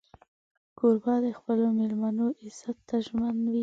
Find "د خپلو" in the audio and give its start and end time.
1.25-1.65